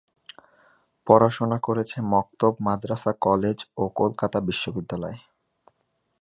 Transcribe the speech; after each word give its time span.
পড়াশোনা 1.07 1.57
করেছেন 1.59 2.01
মক্তব, 2.13 2.51
মাদ্রাসা, 2.59 3.11
কলেজ 3.21 3.57
ও 3.77 3.83
কলকাতা 3.95 4.37
বিশ্ববিদ্যালয়ে। 4.39 5.17